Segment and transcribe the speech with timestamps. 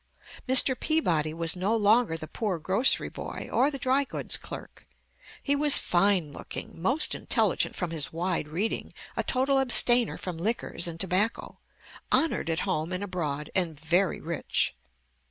[0.49, 0.73] Mr.
[0.79, 4.87] Peabody was no longer the poor grocery boy, or the dry goods clerk.
[5.43, 10.87] He was fine looking, most intelligent from his wide reading, a total abstainer from liquors
[10.87, 11.59] and tobacco,
[12.11, 14.73] honored at home and abroad, and very rich.